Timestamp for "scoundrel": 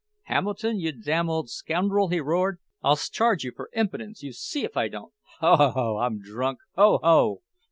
1.45-2.07